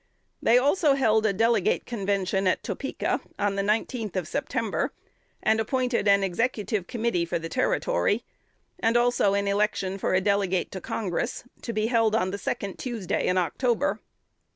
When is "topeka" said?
2.63-3.21